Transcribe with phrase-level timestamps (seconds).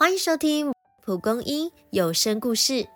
[0.00, 2.86] 欢迎收听蒲公英有声故事。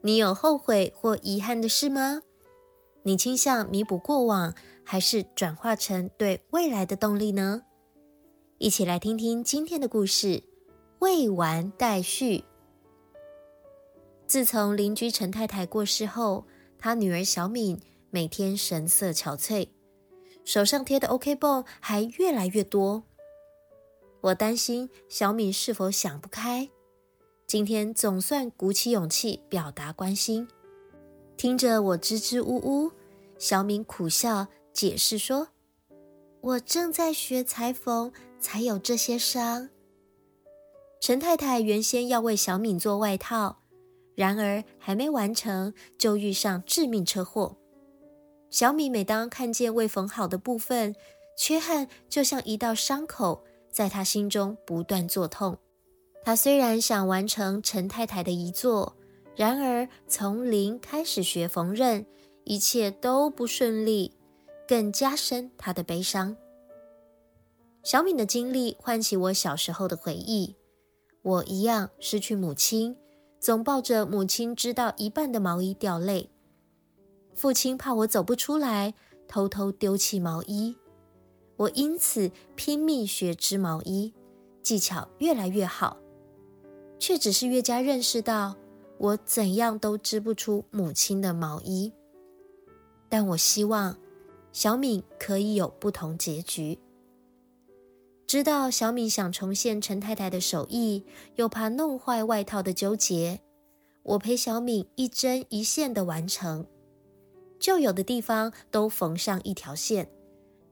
[0.00, 2.22] 你有后悔或遗憾的事吗？
[3.02, 7.64] 你倾向弥补过往，还是转化成对未来的动力呢？
[8.56, 10.42] 一起来听听今天的故事。
[11.00, 12.44] 未完待续。
[14.26, 16.46] 自从邻居陈太太过世后，
[16.78, 17.78] 她女儿小敏
[18.08, 19.68] 每天神色憔悴，
[20.46, 23.02] 手上贴的 OK 绷还越来越多。
[24.22, 26.68] 我担心小敏是否想不开，
[27.46, 30.46] 今天总算鼓起勇气表达关心。
[31.38, 32.92] 听着我支支吾吾，
[33.38, 35.48] 小敏苦笑解释说
[36.42, 39.70] ：“我正在学裁缝，才有这些伤。”
[41.00, 43.62] 陈太太原先要为小敏做外套，
[44.14, 47.56] 然而还没完成就遇上致命车祸。
[48.50, 50.94] 小敏每当看见未缝好的部分，
[51.38, 53.44] 缺憾就像一道伤口。
[53.70, 55.58] 在他心中不断作痛。
[56.22, 58.96] 他虽然想完成陈太太的遗作，
[59.34, 62.04] 然而从零开始学缝纫，
[62.44, 64.12] 一切都不顺利，
[64.68, 66.36] 更加深他的悲伤。
[67.82, 70.56] 小敏的经历唤起我小时候的回忆。
[71.22, 72.96] 我一样失去母亲，
[73.38, 76.30] 总抱着母亲织到一半的毛衣掉泪。
[77.34, 78.92] 父亲怕我走不出来，
[79.26, 80.76] 偷偷丢弃毛衣。
[81.60, 84.14] 我因此拼命学织毛衣，
[84.62, 85.98] 技巧越来越好，
[86.98, 88.56] 却只是越加认识到
[88.96, 91.92] 我怎样都织不出母亲的毛衣。
[93.10, 93.94] 但我希望
[94.52, 96.78] 小敏可以有不同结局。
[98.26, 103.38] 知道小敏想重现陈太太的手艺，又怕弄坏外套的纠结，
[104.04, 106.64] 我陪小敏一针一线的完成，
[107.58, 110.10] 旧有的地方都缝上一条线。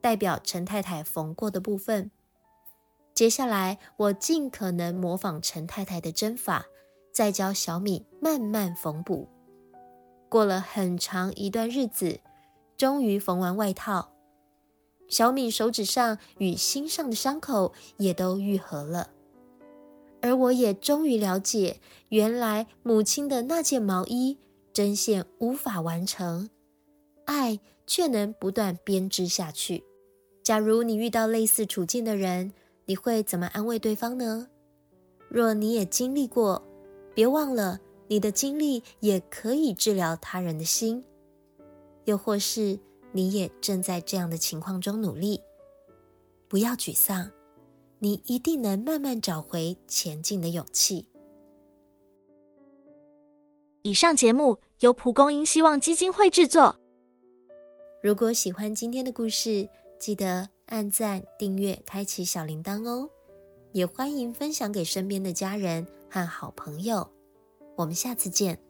[0.01, 2.11] 代表陈太太缝过的部分。
[3.15, 6.67] 接下来，我尽可能模仿陈太太的针法，
[7.13, 9.29] 再教小敏慢慢缝补。
[10.29, 12.21] 过了很长一段日子，
[12.77, 14.13] 终于缝完外套。
[15.09, 19.11] 小敏手指上与心上的伤口也都愈合了，
[20.21, 21.81] 而我也终于了解，
[22.11, 24.39] 原来母亲的那件毛衣
[24.73, 26.51] 针线无法完成，
[27.25, 29.83] 爱却能不断编织下去。
[30.49, 32.55] 假如你遇到类似处境的人，
[32.87, 34.49] 你会怎么安慰对方呢？
[35.29, 36.67] 若你也经历过，
[37.15, 41.05] 别忘了你的经历也可以治疗他人的心。
[42.07, 42.79] 又或是
[43.13, 45.39] 你也正在这样的情况中努力，
[46.49, 47.31] 不要沮丧，
[47.99, 51.11] 你一定能慢慢找回前进的勇气。
[53.83, 56.75] 以上节目由蒲公英希望基金会制作。
[58.03, 63.11] 如果喜欢今天的故事，记得按赞、订阅、开启小铃铛哦！
[63.73, 67.11] 也欢迎分享给身边的家人和好朋友。
[67.77, 68.68] 我们下次见。